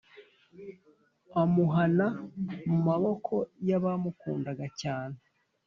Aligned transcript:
Amuhana 1.41 2.07
mu 2.67 2.77
maboko 2.87 3.33
y’abamukundaga 3.67 4.65
cyane 4.81 5.17